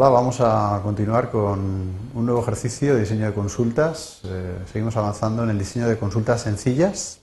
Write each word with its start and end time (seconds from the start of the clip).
Hola, 0.00 0.10
vamos 0.10 0.40
a 0.40 0.78
continuar 0.84 1.28
con 1.28 1.58
un 2.14 2.24
nuevo 2.24 2.40
ejercicio 2.40 2.94
de 2.94 3.00
diseño 3.00 3.26
de 3.26 3.34
consultas. 3.34 4.20
Eh, 4.26 4.56
seguimos 4.70 4.96
avanzando 4.96 5.42
en 5.42 5.50
el 5.50 5.58
diseño 5.58 5.88
de 5.88 5.98
consultas 5.98 6.40
sencillas. 6.40 7.18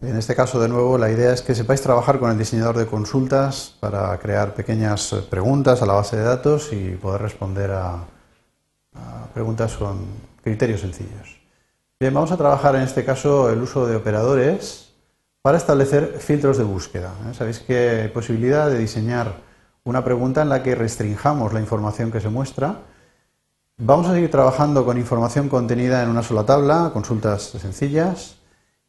En 0.00 0.16
este 0.16 0.36
caso, 0.36 0.60
de 0.60 0.68
nuevo, 0.68 0.96
la 0.96 1.10
idea 1.10 1.32
es 1.32 1.42
que 1.42 1.56
sepáis 1.56 1.80
trabajar 1.82 2.20
con 2.20 2.30
el 2.30 2.38
diseñador 2.38 2.78
de 2.78 2.86
consultas 2.86 3.74
para 3.80 4.16
crear 4.20 4.54
pequeñas 4.54 5.12
preguntas 5.28 5.82
a 5.82 5.86
la 5.86 5.94
base 5.94 6.18
de 6.18 6.22
datos 6.22 6.72
y 6.72 6.90
poder 6.90 7.22
responder 7.22 7.72
a, 7.72 8.04
preguntas 9.34 9.74
con 9.74 10.06
criterios 10.40 10.82
sencillos. 10.82 11.36
Bien, 11.98 12.14
vamos 12.14 12.30
a 12.30 12.36
trabajar 12.36 12.76
en 12.76 12.82
este 12.82 13.04
caso 13.04 13.50
el 13.50 13.60
uso 13.60 13.88
de 13.88 13.96
operadores 13.96 14.92
para 15.42 15.58
establecer 15.58 16.18
filtros 16.20 16.58
de 16.58 16.62
búsqueda. 16.62 17.12
¿eh? 17.28 17.34
Sabéis 17.34 17.58
que 17.58 18.08
posibilidad 18.14 18.70
de 18.70 18.78
diseñar 18.78 19.52
una 19.84 20.02
pregunta 20.02 20.40
en 20.40 20.48
la 20.48 20.62
que 20.62 20.74
restringamos 20.74 21.52
la 21.52 21.60
información 21.60 22.10
que 22.10 22.20
se 22.20 22.30
muestra. 22.30 22.78
Vamos 23.76 24.06
a 24.06 24.14
seguir 24.14 24.30
trabajando 24.30 24.84
con 24.84 24.96
información 24.96 25.50
contenida 25.50 26.02
en 26.02 26.08
una 26.08 26.22
sola 26.22 26.44
tabla, 26.44 26.90
consultas 26.92 27.42
sencillas, 27.42 28.36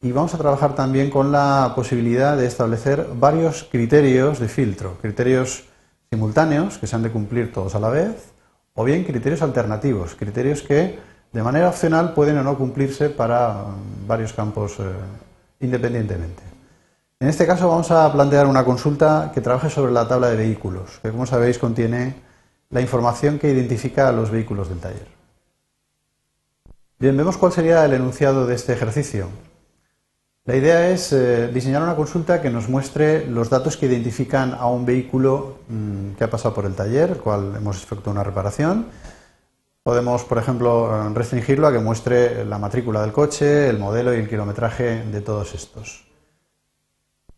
y 0.02 0.12
vamos 0.13 0.34
a 0.34 0.38
trabajar 0.38 0.73
también 0.73 1.09
con 1.09 1.31
la 1.31 1.73
posibilidad 1.76 2.38
de 2.38 2.45
establecer 2.45 3.08
varios 3.16 3.63
criterios 3.63 4.39
de 4.39 4.48
filtro, 4.48 4.98
criterios 5.02 5.66
simultáneos 6.09 6.77
que 6.77 6.88
se 6.88 6.95
han 6.95 7.03
de 7.03 7.12
cumplir 7.12 7.52
todos 7.52 7.75
a 7.75 7.80
la 7.80 7.89
vez, 7.89 8.31
o 8.73 8.84
bien 8.86 9.03
criterios 9.03 9.41
alternativos, 9.41 10.16
criterios 10.16 10.62
que 10.62 10.98
de 11.34 11.44
manera 11.44 11.67
opcional 11.67 12.14
pueden 12.14 12.38
o 12.38 12.44
no 12.44 12.58
cumplirse 12.58 13.09
para 13.09 13.66
varios 14.08 14.31
campos 14.31 14.80
eh, 14.80 14.84
independientemente. 15.59 16.55
En 17.26 17.30
este 17.30 17.48
caso 17.48 17.68
vamos 17.68 17.90
a 17.90 18.14
plantear 18.14 18.46
una 18.46 18.64
consulta 18.64 19.32
que 19.34 19.42
trabaje 19.42 19.72
sobre 19.72 19.92
la 19.92 20.08
tabla 20.08 20.30
de 20.30 20.36
vehículos, 20.36 21.00
que 21.02 21.09
como 21.09 21.26
sabéis 21.26 21.58
contiene 21.58 22.14
la 22.70 22.82
información 22.82 23.40
que 23.40 23.50
identifica 23.50 24.08
a 24.08 24.12
los 24.12 24.30
vehículos 24.30 24.70
del 24.70 24.78
taller. 24.78 25.08
Bien, 27.00 27.17
vemos 27.17 27.38
cuál 27.38 27.52
sería 27.52 27.84
el 27.84 27.94
enunciado 27.94 28.45
de 28.45 28.54
este 28.54 28.73
ejercicio. 28.73 29.30
La 30.44 30.56
idea 30.56 30.92
es 30.92 31.14
eh, 31.14 31.48
diseñar 31.48 31.82
una 31.82 31.95
consulta 31.95 32.44
que 32.44 32.52
nos 32.52 32.70
muestre 32.70 33.26
los 33.26 33.50
datos 33.50 33.76
que 33.76 33.88
identifican 33.88 34.54
a 34.54 34.67
un 34.67 34.86
vehículo 34.86 35.62
mm, 35.67 36.12
que 36.12 36.26
ha 36.26 36.30
pasado 36.30 36.54
por 36.54 36.66
el 36.66 36.76
taller, 36.76 37.10
el 37.10 37.17
cual 37.17 37.56
hemos 37.58 37.82
efectuado 37.82 38.12
una 38.12 38.23
reparación. 38.23 38.86
Podemos, 39.82 40.23
por 40.26 40.38
ejemplo, 40.38 41.12
restringirlo 41.16 41.66
a 41.66 41.72
que 41.72 41.80
muestre 41.80 42.45
la 42.45 42.60
matrícula 42.60 43.02
del 43.02 43.14
coche, 43.14 43.67
el 43.67 43.80
modelo 43.80 44.14
y 44.14 44.20
el 44.20 44.30
kilometraje 44.30 45.02
de 45.06 45.22
todos 45.22 45.56
estos. 45.56 46.06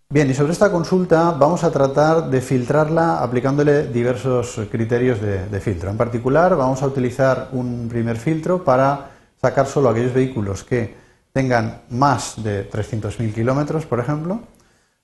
Bien, 0.10 0.32
y 0.32 0.34
sobre 0.34 0.54
esta 0.54 0.72
consulta 0.72 1.32
vamos 1.32 1.66
a 1.66 1.72
tratar 1.72 2.30
de 2.30 2.40
filtrarla 2.40 3.22
aplicándole 3.22 3.88
diversos 3.88 4.58
criterios 4.72 5.20
de, 5.20 5.60
filtro. 5.60 5.90
En 5.90 5.98
particular, 5.98 6.56
vamos 6.56 6.82
a 6.82 6.88
utilizar 6.88 7.50
un 7.52 7.90
primer 7.90 8.16
filtro 8.16 8.64
para 8.64 9.12
sacar 9.42 9.68
solo 9.68 9.90
aquellos 9.90 10.14
vehículos 10.14 10.64
que 10.64 10.96
tengan 11.34 11.82
más 11.90 12.42
de 12.42 12.70
300.000 12.70 13.34
kilómetros, 13.34 13.86
por 13.86 14.00
ejemplo. 14.00 14.40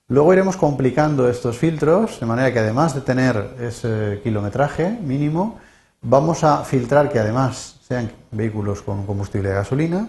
Luego 0.08 0.32
iremos 0.32 0.56
complicando 0.56 1.28
estos 1.28 1.58
filtros, 1.58 2.18
de 2.18 2.24
manera 2.24 2.50
que 2.50 2.60
además 2.60 2.94
de 2.94 3.02
tener 3.02 3.56
ese 3.60 4.20
kilometraje 4.22 4.88
mínimo, 4.88 5.60
vamos 6.00 6.44
a 6.44 6.64
filtrar 6.64 7.12
que 7.12 7.18
además 7.18 7.78
sean 7.86 8.10
vehículos 8.30 8.80
con 8.80 9.04
combustible 9.04 9.50
de 9.50 9.54
gasolina. 9.54 10.08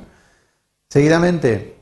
Seguidamente, 0.87 1.75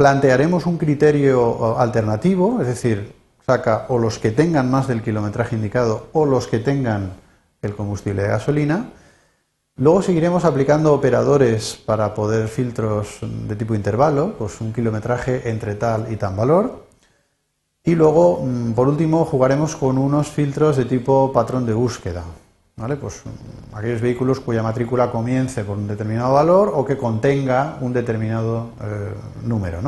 Plantearemos 0.00 0.64
un 0.64 0.78
criterio 0.78 1.78
alternativo, 1.78 2.62
es 2.62 2.68
decir, 2.68 3.12
saca 3.44 3.84
o 3.90 3.98
los 3.98 4.18
que 4.18 4.30
tengan 4.30 4.70
más 4.70 4.88
del 4.88 5.02
kilometraje 5.02 5.56
indicado 5.56 6.06
o 6.14 6.24
los 6.24 6.46
que 6.46 6.58
tengan 6.58 7.12
el 7.60 7.76
combustible 7.76 8.22
de 8.22 8.28
gasolina. 8.28 8.92
Luego 9.76 10.00
seguiremos 10.00 10.46
aplicando 10.46 10.94
operadores 10.94 11.78
para 11.84 12.14
poder 12.14 12.48
filtros 12.48 13.18
de 13.20 13.54
tipo 13.56 13.74
intervalo, 13.74 14.38
pues 14.38 14.62
un 14.62 14.72
kilometraje 14.72 15.50
entre 15.50 15.74
tal 15.74 16.10
y 16.10 16.16
tan 16.16 16.34
valor. 16.34 16.86
Y 17.84 17.94
luego, 17.94 18.40
mm, 18.42 18.72
por 18.72 18.88
último, 18.88 19.26
jugaremos 19.26 19.76
con 19.76 19.98
unos 19.98 20.28
filtros 20.28 20.78
de 20.78 20.86
tipo 20.86 21.30
patrón 21.30 21.66
de 21.66 21.74
búsqueda. 21.74 22.24
Pues 22.80 23.22
aquellos 23.74 24.00
vehículos 24.00 24.40
cuya 24.40 24.62
matrícula 24.62 25.10
comience 25.10 25.64
por 25.64 25.76
un 25.76 25.86
determinado 25.86 26.32
valor 26.32 26.72
o 26.74 26.82
que 26.82 26.96
contenga 26.96 27.76
un 27.82 27.92
determinado 27.92 28.70
eh, 28.80 29.14
número. 29.42 29.80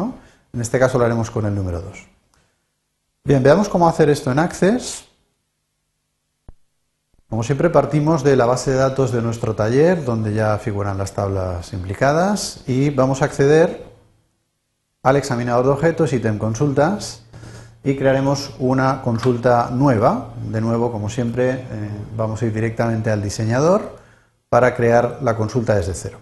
En 0.53 0.61
este 0.61 0.79
caso 0.79 0.99
lo 0.99 1.07
haremos 1.07 1.31
con 1.31 1.47
el 1.47 1.55
número 1.55 1.81
2. 1.81 2.07
Bien, 3.25 3.43
veamos 3.43 3.71
cómo 3.71 3.89
hacer 3.89 4.11
esto 4.11 4.31
en 4.31 4.39
Access. 4.39 5.09
Como 7.31 7.43
siempre 7.43 7.71
partimos 7.71 8.23
de 8.23 8.37
la 8.37 8.45
base 8.45 8.73
de 8.73 8.77
datos 8.77 9.11
de 9.11 9.23
nuestro 9.23 9.55
taller, 9.55 10.05
donde 10.05 10.35
ya 10.35 10.59
figuran 10.59 10.99
las 10.99 11.15
tablas 11.15 11.73
implicadas, 11.73 12.63
y 12.67 12.91
vamos 12.91 13.23
a 13.23 13.25
acceder 13.25 13.87
al 15.03 15.17
examinador 15.17 15.65
de 15.65 15.71
objetos, 15.73 16.13
ítem 16.13 16.37
consultas, 16.37 17.22
y 17.85 17.97
crearemos 17.97 18.55
una 18.59 19.03
consulta 19.03 19.71
nueva. 19.73 20.29
De 20.51 20.61
nuevo, 20.61 20.93
como 20.93 21.09
siempre, 21.09 21.51
eh, 21.51 21.65
vamos 22.17 22.43
a 22.43 22.47
ir 22.47 22.53
directamente 22.53 23.11
al 23.11 23.23
diseñador 23.23 23.99
para 24.49 24.75
crear 24.75 25.19
la 25.23 25.37
consulta 25.37 25.75
desde 25.75 25.95
cero. 25.95 26.19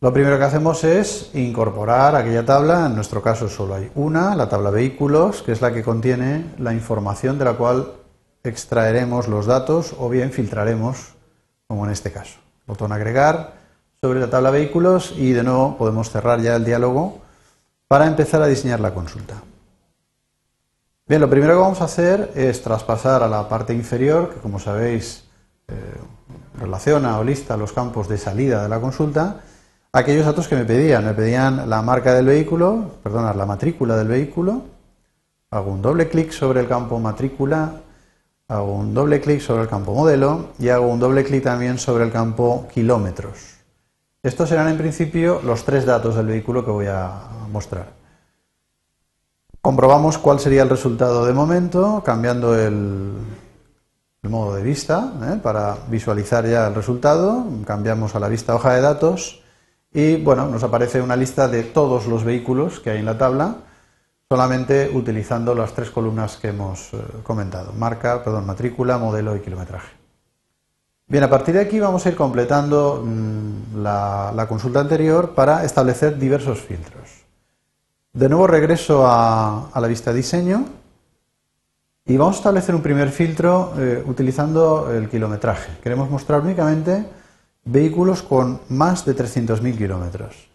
Lo 0.00 0.12
primero 0.12 0.36
que 0.36 0.44
hacemos 0.44 0.84
es 0.84 1.30
incorporar 1.34 2.14
aquella 2.14 2.44
tabla, 2.44 2.86
en 2.86 2.94
nuestro 2.94 3.22
caso 3.22 3.48
solo 3.48 3.74
hay 3.74 3.90
una, 3.94 4.36
la 4.36 4.50
tabla 4.50 4.68
vehículos, 4.68 5.42
que 5.42 5.52
es 5.52 5.62
la 5.62 5.72
que 5.72 5.82
contiene 5.82 6.44
la 6.58 6.74
información 6.74 7.38
de 7.38 7.46
la 7.46 7.54
cual 7.54 7.94
extraeremos 8.42 9.28
los 9.28 9.46
datos 9.46 9.94
o 9.98 10.10
bien 10.10 10.30
filtraremos, 10.30 11.14
como 11.66 11.86
en 11.86 11.92
este 11.92 12.12
caso. 12.12 12.38
Botón 12.66 12.92
agregar 12.92 13.54
sobre 14.02 14.20
la 14.20 14.28
tabla 14.28 14.50
vehículos 14.50 15.14
y 15.16 15.32
de 15.32 15.42
nuevo 15.42 15.78
podemos 15.78 16.10
cerrar 16.10 16.40
ya 16.42 16.56
el 16.56 16.66
diálogo 16.66 17.22
para 17.88 18.06
empezar 18.06 18.42
a 18.42 18.46
diseñar 18.46 18.80
la 18.80 18.92
consulta. 18.92 19.36
Bien, 21.06 21.20
lo 21.20 21.28
primero 21.28 21.52
que 21.52 21.60
vamos 21.60 21.82
a 21.82 21.84
hacer 21.84 22.32
es 22.34 22.62
traspasar 22.62 23.22
a 23.22 23.28
la 23.28 23.46
parte 23.46 23.74
inferior, 23.74 24.32
que 24.32 24.40
como 24.40 24.58
sabéis 24.58 25.24
eh, 25.68 25.74
relaciona 26.58 27.18
o 27.18 27.24
lista 27.24 27.58
los 27.58 27.74
campos 27.74 28.08
de 28.08 28.16
salida 28.16 28.62
de 28.62 28.70
la 28.70 28.80
consulta, 28.80 29.42
aquellos 29.92 30.24
datos 30.24 30.48
que 30.48 30.56
me 30.56 30.64
pedían. 30.64 31.04
Me 31.04 31.12
pedían 31.12 31.68
la 31.68 31.82
marca 31.82 32.14
del 32.14 32.24
vehículo, 32.24 32.92
perdona, 33.02 33.34
la 33.34 33.44
matrícula 33.44 33.98
del 33.98 34.08
vehículo. 34.08 34.62
Hago 35.50 35.72
un 35.72 35.82
doble 35.82 36.08
clic 36.08 36.30
sobre 36.32 36.60
el 36.60 36.68
campo 36.68 36.98
matrícula, 36.98 37.82
hago 38.48 38.72
un 38.72 38.94
doble 38.94 39.20
clic 39.20 39.42
sobre 39.42 39.64
el 39.64 39.68
campo 39.68 39.92
modelo 39.92 40.52
y 40.58 40.70
hago 40.70 40.86
un 40.86 41.00
doble 41.00 41.22
clic 41.22 41.44
también 41.44 41.76
sobre 41.78 42.04
el 42.04 42.12
campo 42.12 42.66
kilómetros. 42.72 43.56
Estos 44.22 44.48
serán 44.48 44.68
en 44.68 44.78
principio 44.78 45.42
los 45.44 45.66
tres 45.66 45.84
datos 45.84 46.16
del 46.16 46.28
vehículo 46.28 46.64
que 46.64 46.70
voy 46.70 46.86
a 46.86 47.10
mostrar. 47.52 48.03
Comprobamos 49.64 50.18
cuál 50.18 50.40
sería 50.40 50.62
el 50.62 50.68
resultado 50.68 51.24
de 51.24 51.32
momento, 51.32 52.02
cambiando 52.04 52.54
el, 52.54 53.14
modo 54.24 54.54
de 54.56 54.62
vista 54.62 55.14
¿eh? 55.22 55.40
para 55.42 55.78
visualizar 55.88 56.46
ya 56.46 56.66
el 56.66 56.74
resultado. 56.74 57.46
Cambiamos 57.64 58.14
a 58.14 58.20
la 58.20 58.28
vista 58.28 58.54
hoja 58.54 58.74
de 58.74 58.82
datos 58.82 59.42
y 59.90 60.16
bueno, 60.16 60.48
nos 60.48 60.62
aparece 60.62 61.00
una 61.00 61.16
lista 61.16 61.48
de 61.48 61.62
todos 61.62 62.06
los 62.06 62.24
vehículos 62.24 62.78
que 62.78 62.90
hay 62.90 62.98
en 62.98 63.06
la 63.06 63.16
tabla, 63.16 63.56
solamente 64.28 64.90
utilizando 64.92 65.54
las 65.54 65.72
tres 65.72 65.88
columnas 65.88 66.36
que 66.36 66.48
hemos 66.48 66.92
eh, 66.92 66.98
comentado: 67.22 67.72
marca, 67.72 68.22
perdón, 68.22 68.44
matrícula, 68.44 68.98
modelo 68.98 69.34
y 69.34 69.40
kilometraje. 69.40 69.96
Bien, 71.06 71.24
a 71.24 71.30
partir 71.30 71.54
de 71.54 71.62
aquí 71.62 71.80
vamos 71.80 72.04
a 72.04 72.10
ir 72.10 72.16
completando 72.16 73.02
mm, 73.02 73.82
la 73.82 74.46
consulta 74.46 74.80
anterior 74.80 75.30
para 75.34 75.64
establecer 75.64 76.18
diversos 76.18 76.60
filtros. 76.60 77.13
De 78.14 78.28
nuevo 78.28 78.46
regreso 78.46 79.04
a, 79.08 79.70
la 79.74 79.88
vista 79.88 80.12
diseño 80.12 80.66
y 82.06 82.16
vamos 82.16 82.36
a 82.36 82.38
establecer 82.38 82.72
un 82.72 82.80
primer 82.80 83.10
filtro 83.10 83.74
eh, 83.76 84.04
utilizando 84.06 84.92
el 84.92 85.08
kilometraje. 85.08 85.78
Queremos 85.82 86.08
mostrar 86.08 86.42
únicamente 86.42 87.06
vehículos 87.64 88.22
con 88.22 88.60
más 88.68 89.04
de 89.04 89.16
300.000 89.16 89.76
kilómetros. 89.76 90.48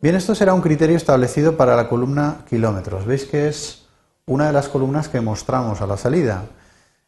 Bien, 0.00 0.16
esto 0.16 0.34
será 0.34 0.54
un 0.54 0.60
criterio 0.60 0.96
establecido 0.96 1.56
para 1.56 1.76
la 1.76 1.88
columna 1.88 2.38
kilómetros. 2.50 3.06
Veis 3.06 3.26
que 3.26 3.46
es 3.46 3.86
una 4.26 4.48
de 4.48 4.52
las 4.52 4.68
columnas 4.68 5.08
que 5.08 5.20
mostramos 5.20 5.80
a 5.82 5.86
la 5.86 5.96
salida. 5.96 6.42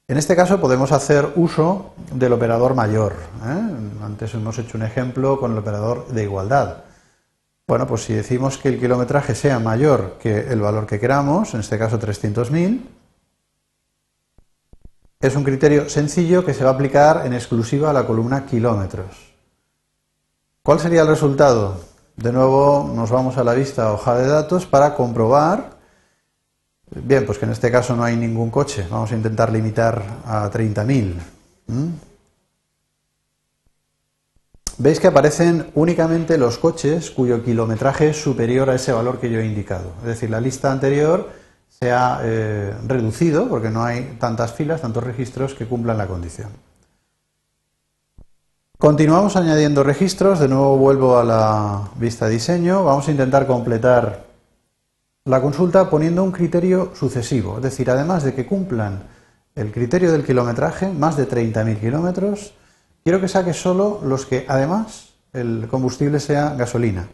En 0.06 0.18
este 0.18 0.36
caso 0.36 0.60
podemos 0.60 0.92
hacer 0.92 1.32
uso 1.34 1.94
del 2.12 2.32
operador 2.32 2.76
mayor. 2.76 3.14
¿eh? 3.44 4.04
Antes 4.04 4.34
hemos 4.34 4.56
hecho 4.60 4.78
un 4.78 4.84
ejemplo 4.84 5.40
con 5.40 5.50
el 5.50 5.58
operador 5.58 6.06
de 6.06 6.22
igualdad. 6.22 6.85
Bueno, 7.66 7.86
pues 7.86 8.02
si 8.04 8.14
decimos 8.14 8.58
que 8.58 8.68
el 8.68 8.78
kilometraje 8.78 9.34
sea 9.34 9.58
mayor 9.58 10.18
que 10.20 10.38
el 10.38 10.60
valor 10.60 10.86
que 10.86 11.00
queramos, 11.00 11.54
en 11.54 11.60
este 11.60 11.78
caso 11.78 11.98
300.000, 11.98 12.80
es 15.20 15.34
un 15.34 15.44
criterio 15.44 15.88
sencillo 15.88 16.44
que 16.44 16.54
se 16.54 16.62
va 16.62 16.70
a 16.70 16.74
aplicar 16.74 17.26
en 17.26 17.32
exclusiva 17.32 17.90
a 17.90 17.92
la 17.92 18.06
columna 18.06 18.46
kilómetros. 18.46 19.34
¿Cuál 20.62 20.78
sería 20.78 21.02
el 21.02 21.08
resultado? 21.08 21.80
De 22.16 22.32
nuevo 22.32 22.90
nos 22.94 23.10
vamos 23.10 23.36
a 23.36 23.44
la 23.44 23.54
vista 23.54 23.92
hoja 23.92 24.16
de 24.16 24.26
datos 24.26 24.66
para 24.66 24.94
comprobar 24.94 25.76
Bien, 26.90 27.26
pues 27.26 27.38
que 27.38 27.44
en 27.44 27.52
este 27.52 27.70
caso 27.70 27.96
no 27.96 28.04
hay 28.04 28.16
ningún 28.16 28.50
coche. 28.50 28.86
Vamos 28.88 29.10
a 29.10 29.16
intentar 29.16 29.50
limitar 29.50 30.02
a 30.24 30.50
30.000. 30.50 31.14
Veis 34.78 35.00
que 35.00 35.06
aparecen 35.06 35.70
únicamente 35.74 36.36
los 36.36 36.58
coches 36.58 37.10
cuyo 37.10 37.42
kilometraje 37.42 38.10
es 38.10 38.20
superior 38.20 38.68
a 38.68 38.74
ese 38.74 38.92
valor 38.92 39.18
que 39.18 39.30
yo 39.30 39.40
he 39.40 39.46
indicado. 39.46 39.92
Es 40.00 40.08
decir, 40.08 40.28
la 40.28 40.40
lista 40.40 40.70
anterior 40.70 41.30
se 41.68 41.92
ha 41.92 42.20
eh, 42.22 42.74
reducido 42.86 43.48
porque 43.48 43.70
no 43.70 43.82
hay 43.82 44.16
tantas 44.20 44.52
filas, 44.52 44.82
tantos 44.82 45.02
registros 45.02 45.54
que 45.54 45.66
cumplan 45.66 45.96
la 45.96 46.06
condición. 46.06 46.50
Continuamos 48.78 49.36
añadiendo 49.36 49.82
registros, 49.82 50.40
de 50.40 50.48
nuevo 50.48 50.76
vuelvo 50.76 51.18
a 51.18 51.24
la 51.24 51.88
vista 51.96 52.28
diseño, 52.28 52.84
vamos 52.84 53.08
a 53.08 53.10
intentar 53.10 53.46
completar 53.46 54.26
la 55.24 55.40
consulta 55.40 55.88
poniendo 55.88 56.22
un 56.22 56.30
criterio 56.30 56.92
sucesivo, 56.94 57.56
es 57.56 57.62
decir, 57.62 57.90
además 57.90 58.22
de 58.22 58.34
que 58.34 58.44
cumplan 58.44 59.04
el 59.54 59.72
criterio 59.72 60.12
del 60.12 60.24
kilometraje, 60.24 60.88
más 60.88 61.16
de 61.16 61.26
30.000 61.26 61.80
kilómetros, 61.80 62.52
quiero 63.06 63.20
que 63.20 63.28
saque 63.28 63.54
solo 63.54 64.00
los 64.02 64.26
que 64.26 64.44
además 64.48 65.14
el 65.32 65.68
combustible 65.70 66.18
sea 66.18 66.56
gasolina. 66.56 67.06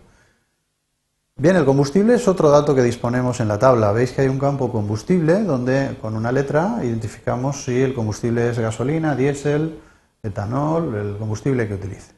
Bien, 1.36 1.54
el 1.54 1.66
combustible 1.66 2.14
es 2.14 2.26
otro 2.26 2.48
dato 2.48 2.74
que 2.74 2.82
disponemos 2.82 3.40
en 3.40 3.48
la 3.48 3.58
tabla. 3.58 3.92
Veis 3.92 4.12
que 4.12 4.22
hay 4.22 4.28
un 4.28 4.38
campo 4.38 4.72
combustible 4.72 5.42
donde 5.42 5.98
con 6.00 6.16
una 6.16 6.32
letra 6.32 6.78
identificamos 6.82 7.64
si 7.64 7.82
el 7.82 7.92
combustible 7.92 8.48
es 8.48 8.58
gasolina, 8.58 9.14
diésel, 9.14 9.80
etanol, 10.22 10.94
el 10.94 11.16
combustible 11.18 11.68
que 11.68 11.74
utilice. 11.74 12.12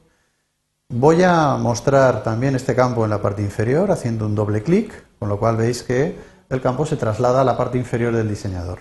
Voy 0.90 1.24
a 1.24 1.56
mostrar 1.56 2.22
también 2.22 2.54
este 2.54 2.76
campo 2.76 3.02
en 3.02 3.10
la 3.10 3.20
parte 3.20 3.42
inferior 3.42 3.90
haciendo 3.90 4.26
un 4.26 4.36
doble 4.36 4.62
clic, 4.62 5.04
con 5.18 5.28
lo 5.28 5.40
cual 5.40 5.56
veis 5.56 5.82
que 5.82 6.16
el 6.48 6.60
campo 6.60 6.86
se 6.86 6.94
traslada 6.94 7.40
a 7.40 7.44
la 7.44 7.56
parte 7.56 7.76
inferior 7.76 8.14
del 8.14 8.28
diseñador. 8.28 8.78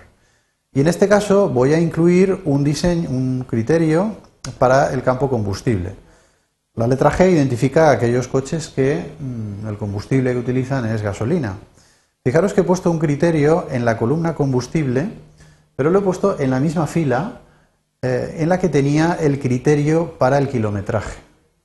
Y 0.71 0.81
en 0.81 0.87
este 0.87 1.07
caso 1.07 1.49
voy 1.49 1.73
a 1.73 1.79
incluir 1.79 2.43
un, 2.45 2.63
diseño, 2.63 3.09
un 3.09 3.43
criterio 3.49 4.17
para 4.59 4.93
el 4.93 5.03
campo 5.03 5.29
combustible. 5.29 5.95
La 6.75 6.87
letra 6.87 7.11
G 7.11 7.31
identifica 7.31 7.91
aquellos 7.91 8.27
coches 8.27 8.69
que 8.69 9.13
mm, 9.19 9.67
el 9.67 9.77
combustible 9.77 10.33
que 10.33 10.39
utilizan 10.39 10.85
es 10.85 11.01
gasolina. 11.01 11.57
Fijaros 12.23 12.53
que 12.53 12.61
he 12.61 12.63
puesto 12.63 12.89
un 12.89 12.99
criterio 12.99 13.67
en 13.69 13.85
la 13.85 13.97
columna 13.97 14.33
combustible, 14.33 15.09
pero 15.75 15.89
lo 15.89 15.99
he 15.99 16.01
puesto 16.01 16.39
en 16.39 16.49
la 16.49 16.59
misma 16.59 16.87
fila 16.87 17.41
eh, 18.01 18.37
en 18.39 18.49
la 18.49 18.59
que 18.59 18.69
tenía 18.69 19.17
el 19.19 19.39
criterio 19.39 20.17
para 20.17 20.37
el 20.37 20.49
kilometraje. 20.49 21.19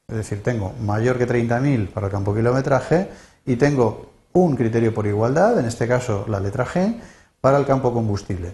Es 0.09 0.17
decir, 0.17 0.43
tengo 0.43 0.73
mayor 0.85 1.19
que 1.19 1.29
30.000 1.29 1.89
para 1.89 2.07
el 2.07 2.13
campo 2.13 2.35
kilometraje 2.35 3.09
y 3.45 3.57
tengo 3.57 4.11
un 4.33 4.57
criterio 4.57 4.95
por 4.95 5.07
igualdad, 5.07 5.59
en 5.59 5.67
este 5.67 5.89
caso 5.89 6.27
la 6.29 6.41
letra 6.41 6.67
G, 6.67 7.01
para 7.41 7.59
el 7.59 7.67
campo 7.67 7.93
combustible. 7.93 8.53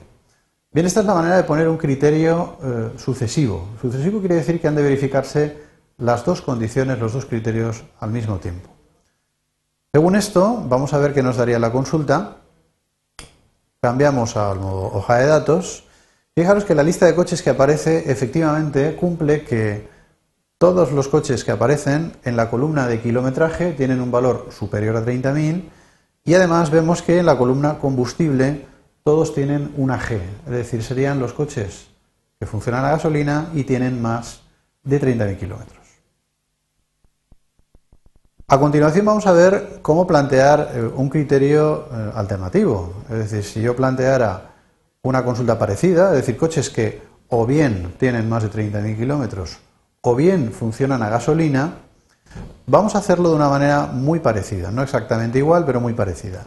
Bien, 0.74 0.86
esta 0.86 1.00
es 1.00 1.06
la 1.06 1.14
manera 1.14 1.36
de 1.36 1.44
poner 1.44 1.68
un 1.68 1.78
criterio 1.78 2.58
eh, 2.62 2.90
sucesivo. 2.98 3.68
Sucesivo 3.80 4.18
quiere 4.18 4.34
decir 4.34 4.60
que 4.60 4.68
han 4.68 4.74
de 4.74 4.82
verificarse 4.82 5.56
las 5.96 6.24
dos 6.26 6.42
condiciones, 6.42 6.98
los 6.98 7.14
dos 7.14 7.24
criterios 7.24 7.84
al 8.00 8.10
mismo 8.10 8.36
tiempo. 8.36 8.68
Según 9.92 10.16
esto, 10.16 10.62
vamos 10.68 10.92
a 10.92 10.98
ver 10.98 11.14
qué 11.14 11.22
nos 11.22 11.36
daría 11.36 11.58
la 11.58 11.72
consulta. 11.72 12.38
Cambiamos 13.80 14.36
al 14.36 14.58
modo 14.58 14.92
hoja 14.92 15.18
de 15.18 15.26
datos 15.26 15.84
Fijaros 16.36 16.64
que 16.64 16.74
la 16.74 16.82
lista 16.82 17.06
de 17.06 17.14
coches 17.14 17.42
que 17.42 17.50
aparece 17.50 18.10
efectivamente 18.10 18.96
cumple 18.96 19.44
que 19.44 19.86
todos 20.58 20.90
los 20.90 21.06
coches 21.06 21.44
que 21.44 21.52
aparecen 21.52 22.10
en 22.24 22.36
la 22.36 22.50
columna 22.50 22.88
de 22.88 23.00
kilometraje 23.00 23.70
tienen 23.70 24.00
un 24.00 24.10
valor 24.10 24.48
superior 24.50 24.96
a 24.96 25.04
30.000 25.04 25.70
y 26.24 26.34
además 26.34 26.70
vemos 26.70 27.02
que 27.02 27.20
en 27.20 27.26
la 27.26 27.38
columna 27.38 27.78
combustible 27.78 28.66
todos 29.04 29.34
tienen 29.34 29.74
una 29.76 30.00
G, 30.00 30.18
es 30.46 30.50
decir, 30.50 30.82
serían 30.82 31.20
los 31.20 31.34
coches 31.34 31.88
que 32.40 32.46
funcionan 32.46 32.86
a 32.86 32.92
gasolina 32.92 33.50
y 33.52 33.64
tienen 33.64 34.00
más 34.00 34.40
de 34.82 34.98
30.000 34.98 35.38
kilómetros. 35.38 35.84
A 38.48 38.58
continuación 38.58 39.04
vamos 39.04 39.26
a 39.26 39.32
ver 39.32 39.80
cómo 39.82 40.06
plantear 40.06 40.70
eh, 40.74 40.82
un 40.82 41.10
criterio 41.10 41.86
eh, 41.92 42.12
alternativo. 42.14 42.94
Es 43.10 43.30
decir, 43.30 43.44
si 43.44 43.60
yo 43.60 43.76
planteara 43.76 44.52
una 45.02 45.22
consulta 45.22 45.58
parecida, 45.58 46.10
es 46.10 46.16
decir, 46.16 46.38
coches 46.38 46.70
que 46.70 47.02
o 47.28 47.44
bien 47.44 47.94
tienen 47.98 48.26
más 48.26 48.42
de 48.42 48.50
30.000 48.50 48.96
kilómetros 48.96 49.58
o 50.00 50.14
bien 50.14 50.50
funcionan 50.50 51.02
a 51.02 51.10
gasolina, 51.10 51.74
vamos 52.66 52.94
a 52.94 52.98
hacerlo 52.98 53.28
de 53.30 53.36
una 53.36 53.50
manera 53.50 53.86
muy 53.86 54.20
parecida, 54.20 54.70
no 54.70 54.82
exactamente 54.82 55.38
igual, 55.38 55.66
pero 55.66 55.80
muy 55.80 55.92
parecida. 55.92 56.46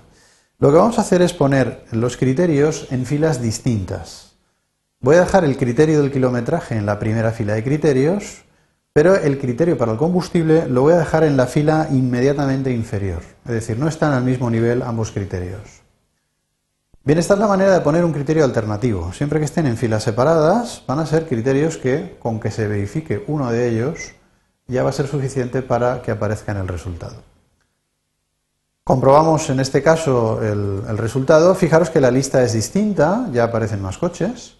Lo 0.59 0.71
que 0.71 0.77
vamos 0.77 0.98
a 0.98 1.01
hacer 1.01 1.21
es 1.21 1.33
poner 1.33 1.86
los 1.92 2.18
criterios 2.18 2.88
en 2.89 3.06
filas 3.06 3.39
distintas. 3.39 4.38
Voy 5.00 5.15
a 5.15 5.19
dejar 5.19 5.45
el 5.45 5.56
criterio 5.56 6.01
del 6.01 6.12
kilometraje 6.12 6.75
en 6.75 6.88
la 6.88 6.98
primera 6.98 7.31
fila 7.31 7.54
de 7.54 7.63
criterios, 7.63 8.44
pero 8.92 9.15
el 9.15 9.38
criterio 9.38 9.77
para 9.77 9.92
el 9.92 10.00
combustible 10.00 10.68
lo 10.68 10.81
voy 10.81 10.94
a 10.94 10.98
dejar 10.98 11.24
en 11.25 11.38
la 11.38 11.45
fila 11.45 11.88
inmediatamente 11.92 12.71
inferior. 12.71 13.21
Es 13.45 13.51
decir, 13.51 13.77
no 13.77 13.88
están 13.88 14.13
al 14.13 14.24
mismo 14.24 14.50
nivel 14.50 14.81
ambos 14.81 15.12
criterios. 15.12 15.83
Bien, 17.04 17.19
esta 17.19 17.36
es 17.36 17.39
la 17.39 17.48
manera 17.48 17.74
de 17.74 17.81
poner 17.81 18.04
un 18.04 18.12
criterio 18.12 18.44
alternativo. 18.44 19.13
Siempre 19.13 19.38
que 19.38 19.45
estén 19.45 19.68
en 19.68 19.77
filas 19.77 20.01
separadas, 20.01 20.83
van 20.88 20.98
a 20.98 21.06
ser 21.06 21.27
criterios 21.27 21.77
que, 21.77 22.18
con 22.18 22.39
que 22.39 22.50
se 22.50 22.68
verifique 22.68 23.24
uno 23.27 23.51
de 23.51 23.69
ellos, 23.69 24.13
ya 24.65 24.81
va 24.81 24.89
a 24.89 24.94
ser 24.94 25.06
suficiente 25.06 25.62
para 25.62 26.01
que 26.01 26.09
aparezca 26.09 26.51
en 26.51 26.57
el 26.57 26.68
resultado. 26.68 27.27
Comprobamos 28.88 29.50
en 29.50 29.60
este 29.60 29.84
caso 29.84 30.42
el, 30.42 30.98
resultado. 30.98 31.54
Fijaros 31.56 31.89
que 31.89 32.00
la 32.00 32.10
lista 32.10 32.42
es 32.42 32.54
distinta, 32.54 33.28
ya 33.34 33.44
aparecen 33.44 33.81
más 33.81 33.98
coches. 33.98 34.56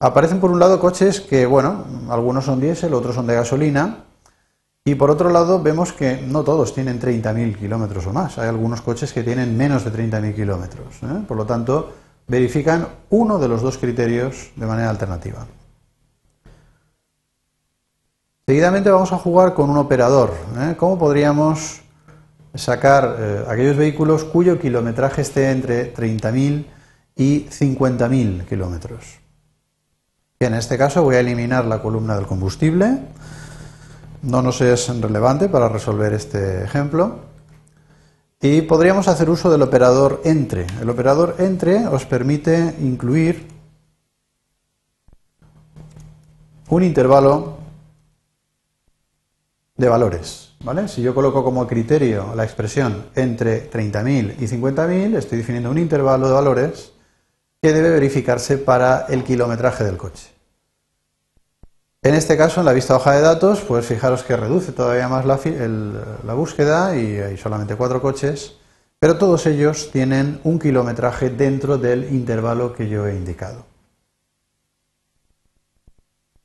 Aparecen 0.00 0.40
por 0.40 0.50
un 0.50 0.58
lado 0.58 0.80
coches 0.80 1.20
que, 1.20 1.44
bueno, 1.44 1.84
algunos 2.08 2.46
son 2.46 2.62
diésel, 2.62 2.94
otros 2.94 3.14
son 3.14 3.26
de 3.26 3.34
gasolina, 3.34 4.04
y 4.86 4.94
por 4.94 5.10
otro 5.10 5.28
lado, 5.28 5.62
vemos 5.62 5.92
que 5.92 6.22
no 6.22 6.44
todos 6.44 6.72
tienen 6.72 6.98
30.000 6.98 7.58
kilómetros 7.58 8.06
o 8.06 8.12
más. 8.14 8.38
Hay 8.38 8.48
algunos 8.48 8.80
coches 8.80 9.12
que 9.12 9.22
tienen 9.22 9.54
menos 9.54 9.84
de 9.84 9.92
30.000 9.92 10.34
kilómetros. 10.34 11.02
¿eh? 11.02 11.22
Por 11.28 11.36
lo 11.36 11.44
tanto, 11.44 11.92
verifican 12.26 12.88
uno 13.10 13.38
de 13.38 13.48
los 13.48 13.60
dos 13.60 13.76
criterios 13.76 14.50
de 14.56 14.64
manera 14.64 14.88
alternativa. 14.88 15.46
Seguidamente 18.46 18.88
vamos 18.88 19.12
a 19.12 19.18
jugar 19.18 19.52
con 19.52 19.68
un 19.68 19.76
operador. 19.76 20.32
¿eh? 20.58 20.74
¿Cómo 20.78 20.98
podríamos 20.98 21.82
sacar 22.56 23.16
eh, 23.18 23.44
aquellos 23.48 23.76
vehículos 23.76 24.24
cuyo 24.24 24.58
kilometraje 24.58 25.22
esté 25.22 25.50
entre 25.50 25.94
30.000 25.94 26.66
y 27.16 27.46
50.000 27.46 28.44
kilómetros? 28.46 29.20
En 30.40 30.54
este 30.54 30.76
caso 30.76 31.02
voy 31.02 31.16
a 31.16 31.20
eliminar 31.20 31.64
la 31.64 31.80
columna 31.80 32.16
del 32.16 32.26
combustible 32.26 33.00
no 34.26 34.42
nos 34.42 34.60
es 34.60 34.88
relevante 35.00 35.48
para 35.48 35.68
resolver 35.68 36.12
este 36.12 36.64
ejemplo. 36.64 37.20
Y 38.40 38.62
podríamos 38.62 39.08
hacer 39.08 39.30
uso 39.30 39.50
del 39.50 39.62
operador 39.62 40.20
entre. 40.24 40.66
El 40.80 40.90
operador 40.90 41.36
entre 41.38 41.86
os 41.86 42.04
permite 42.04 42.74
incluir 42.80 43.46
un 46.68 46.82
intervalo 46.82 47.58
de 49.76 49.88
valores. 49.88 50.45
¿Vale? 50.64 50.88
Si 50.88 51.02
yo 51.02 51.14
coloco 51.14 51.44
como 51.44 51.66
criterio 51.66 52.34
la 52.34 52.44
expresión 52.44 53.06
entre 53.14 53.70
30.000 53.70 54.36
y 54.38 54.46
50.000, 54.46 55.16
estoy 55.16 55.38
definiendo 55.38 55.70
un 55.70 55.78
intervalo 55.78 56.28
de 56.28 56.34
valores 56.34 56.92
que 57.62 57.72
debe 57.72 57.90
verificarse 57.90 58.58
para 58.58 59.06
el 59.08 59.24
kilometraje 59.24 59.84
del 59.84 59.96
coche. 59.96 60.36
En 62.06 62.14
este 62.14 62.36
caso, 62.36 62.60
en 62.60 62.66
la 62.66 62.72
vista 62.72 62.94
hoja 62.94 63.14
de 63.14 63.20
datos, 63.20 63.62
pues 63.62 63.84
fijaros 63.84 64.22
que 64.22 64.36
reduce 64.36 64.70
todavía 64.70 65.08
más 65.08 65.24
la, 65.24 66.34
búsqueda 66.34 66.96
y 66.96 67.18
hay 67.18 67.36
solamente 67.36 67.74
cuatro 67.74 68.00
coches, 68.00 68.54
pero 69.00 69.18
todos 69.18 69.44
ellos 69.46 69.90
tienen 69.90 70.40
un 70.44 70.60
kilometraje 70.60 71.30
dentro 71.30 71.78
del 71.78 72.04
intervalo 72.14 72.72
que 72.72 72.88
yo 72.88 73.08
he 73.08 73.16
indicado. 73.16 73.66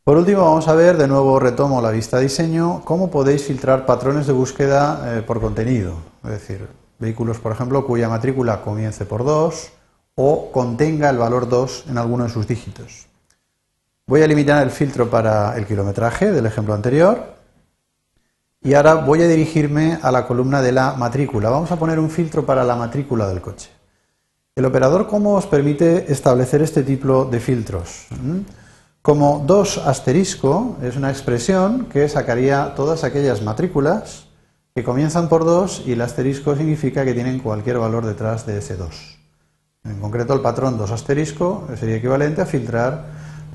Por 0.04 0.18
último, 0.18 0.42
vamos 0.42 0.68
a 0.68 0.74
ver, 0.74 0.98
de 0.98 1.08
nuevo 1.08 1.40
retomo 1.40 1.80
la 1.80 1.92
vista 1.92 2.18
diseño, 2.18 2.82
cómo 2.84 3.12
podéis 3.12 3.44
filtrar 3.44 3.86
patrones 3.86 4.26
de 4.26 4.34
búsqueda 4.34 5.20
eh, 5.20 5.22
por 5.22 5.40
contenido. 5.40 5.94
Es 6.24 6.32
decir, 6.32 6.68
vehículos, 6.98 7.38
por 7.38 7.52
ejemplo, 7.52 7.86
cuya 7.86 8.10
matrícula 8.10 8.64
comience 8.64 9.06
por 9.06 9.24
2 9.24 9.72
o 10.16 10.52
contenga 10.52 11.08
el 11.12 11.20
valor 11.20 11.48
2 11.48 11.86
en 11.90 12.00
alguno 12.00 12.24
de 12.24 12.32
sus 12.32 12.48
dígitos. 12.48 13.06
Voy 14.08 14.22
a 14.22 14.26
eliminar 14.26 14.64
el 14.64 14.72
filtro 14.72 15.08
para 15.08 15.56
el 15.56 15.68
kilometraje 15.68 16.32
del 16.32 16.48
ejemplo 16.48 16.74
anterior 16.74 17.36
y 18.60 18.74
ahora 18.74 18.96
voy 18.96 19.22
a 19.22 19.28
dirigirme 19.28 20.00
a 20.02 20.12
la 20.12 20.26
columna 20.26 20.64
de 20.64 20.72
la 20.72 20.94
matrícula. 20.94 21.52
Vamos 21.52 21.72
a 21.72 21.78
poner 21.78 22.00
un 22.00 22.10
filtro 22.10 22.44
para 22.44 22.64
la 22.64 22.76
matrícula 22.76 23.28
del 23.28 23.42
coche. 23.42 23.70
El 24.56 24.66
operador 24.66 25.08
¿cómo 25.08 25.36
os 25.36 25.46
permite 25.46 26.12
establecer 26.12 26.64
este 26.64 26.82
tipo 26.82 27.26
de 27.26 27.40
filtros. 27.40 28.08
¿Mm? 28.20 28.61
Como 29.02 29.44
2 29.48 29.80
asterisco 29.80 30.78
es 30.84 30.96
una 30.96 31.10
expresión 31.10 31.86
que 31.86 32.08
sacaría 32.08 32.76
todas 32.76 33.04
aquellas 33.04 33.42
matrículas 33.42 34.28
que 34.76 34.84
comienzan 34.84 35.28
por 35.28 35.44
2 35.44 35.86
y 35.88 35.94
el 35.94 36.02
asterisco 36.02 36.56
significa 36.56 37.04
que 37.04 37.16
tienen 37.16 37.40
cualquier 37.40 37.80
valor 37.80 38.06
detrás 38.06 38.46
de 38.46 38.60
ese 38.60 38.78
2. 38.78 39.18
En 39.86 40.00
concreto, 40.00 40.36
el 40.36 40.42
patrón 40.42 40.78
2 40.78 40.92
asterisco 40.92 41.68
sería 41.80 41.96
equivalente 41.96 42.44
a 42.44 42.46
filtrar 42.46 43.06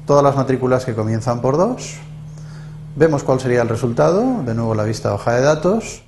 todas 0.04 0.24
las 0.24 0.34
matrículas 0.34 0.84
que 0.84 0.96
comienzan 0.96 1.40
por 1.40 1.56
2. 1.56 1.94
Vemos 2.96 3.22
cuál 3.22 3.38
sería 3.38 3.62
el 3.62 3.68
resultado, 3.68 4.42
de 4.44 4.52
nuevo 4.52 4.74
la 4.74 4.82
vista 4.82 5.14
hoja 5.14 5.34
de 5.34 5.42
datos. 5.42 6.02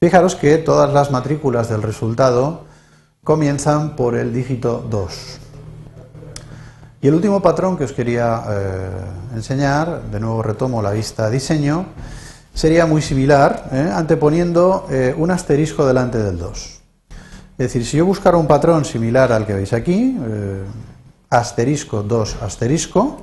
Fijaros 0.00 0.36
que 0.36 0.56
todas 0.56 0.90
las 0.94 1.10
matrículas 1.10 1.68
del 1.68 1.82
resultado 1.82 2.64
comienzan 3.24 3.94
por 3.94 4.14
el 4.14 4.32
dígito 4.32 4.82
2. 4.88 5.49
Y 7.02 7.08
el 7.08 7.14
último 7.14 7.40
patrón 7.40 7.78
que 7.78 7.84
os 7.84 7.92
quería 7.92 8.42
eh, 8.46 8.90
enseñar, 9.34 10.02
de 10.10 10.20
nuevo 10.20 10.42
retomo 10.42 10.82
la 10.82 10.90
vista 10.90 11.30
diseño, 11.30 11.86
sería 12.52 12.84
muy 12.84 13.00
similar, 13.00 13.70
eh, 13.72 13.90
anteponiendo 13.94 14.86
eh, 14.90 15.14
un 15.16 15.30
asterisco 15.30 15.86
delante 15.86 16.18
del 16.18 16.38
2. 16.38 16.80
Es 17.12 17.56
decir, 17.56 17.86
si 17.86 17.96
yo 17.96 18.04
buscara 18.04 18.36
un 18.36 18.46
patrón 18.46 18.84
similar 18.84 19.32
al 19.32 19.46
que 19.46 19.54
veis 19.54 19.72
aquí, 19.72 20.16
asterisco 21.28 22.02
2 22.02 22.38
asterisco, 22.40 23.22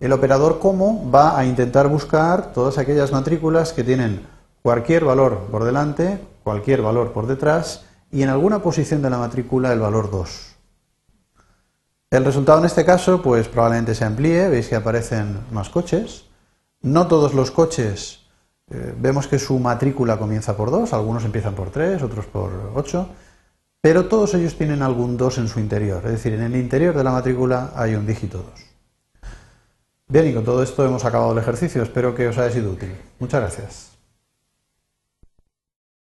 el 0.00 0.12
operador 0.12 0.58
como 0.58 1.08
va 1.08 1.38
a 1.38 1.44
intentar 1.44 1.86
buscar 1.86 2.52
todas 2.52 2.78
aquellas 2.78 3.12
matrículas 3.12 3.72
que 3.72 3.84
tienen 3.84 4.26
cualquier 4.62 5.04
valor 5.04 5.46
por 5.52 5.62
delante, 5.62 6.18
cualquier 6.42 6.82
valor 6.82 7.12
por 7.12 7.28
detrás 7.28 7.84
y 8.10 8.22
en 8.22 8.28
alguna 8.28 8.60
posición 8.60 9.02
de 9.02 9.10
la 9.10 9.18
matrícula 9.18 9.72
el 9.72 9.78
valor 9.78 10.10
2. 10.10 10.49
El 12.10 12.24
resultado 12.24 12.58
en 12.58 12.64
este 12.64 12.84
caso, 12.84 13.22
pues 13.22 13.48
probablemente 13.48 13.94
se 13.94 14.04
amplíe, 14.04 14.48
veis 14.48 14.68
que 14.68 14.76
aparecen 14.76 15.38
más 15.52 15.68
coches. 15.68 16.26
No 16.82 17.06
todos 17.06 17.34
los 17.34 17.50
coches, 17.50 18.20
eh, 18.70 18.94
vemos 18.98 19.28
que 19.28 19.38
su 19.38 19.58
matrícula 19.58 20.18
comienza 20.18 20.56
por 20.56 20.70
2, 20.70 20.92
algunos 20.92 21.24
empiezan 21.24 21.54
por 21.54 21.70
3, 21.70 22.02
otros 22.02 22.26
por 22.26 22.72
8 22.74 23.08
pero 23.80 24.06
todos 24.06 24.34
ellos 24.34 24.56
tienen 24.56 24.82
algún 24.82 25.16
2 25.16 25.38
en 25.38 25.48
su 25.48 25.58
interior, 25.58 26.02
es 26.04 26.12
decir, 26.12 26.34
en 26.34 26.42
el 26.42 26.56
interior 26.56 26.94
de 26.94 27.04
la 27.04 27.12
matrícula 27.12 27.72
hay 27.74 27.94
un 27.94 28.06
dígito 28.06 28.38
2. 28.38 29.30
Bien, 30.08 30.26
y 30.28 30.34
con 30.34 30.44
todo 30.44 30.62
esto 30.62 30.84
hemos 30.84 31.04
acabado 31.04 31.32
el 31.32 31.38
ejercicio, 31.38 31.82
espero 31.82 32.14
que 32.14 32.28
os 32.28 32.36
haya 32.36 32.50
sido 32.50 32.72
útil. 32.72 32.94
Muchas 33.18 33.40
gracias. 33.40 33.89